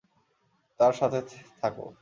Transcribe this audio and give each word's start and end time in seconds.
তার 0.79 0.93
সাথে 0.93 1.19
থাকো। 1.61 1.85